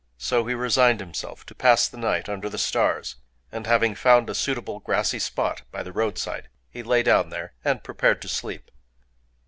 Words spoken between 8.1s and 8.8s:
to sleep.